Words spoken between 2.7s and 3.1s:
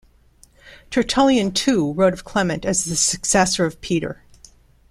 the